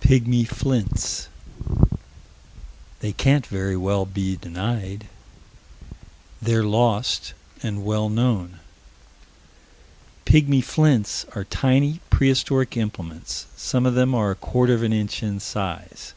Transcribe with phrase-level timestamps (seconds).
[0.00, 1.28] "Pigmy flints."
[2.98, 5.06] They can't very well be denied.
[6.42, 8.58] They're lost and well known.
[10.24, 13.46] "Pigmy flints" are tiny, prehistoric implements.
[13.56, 16.14] Some of them are a quarter of an inch in size.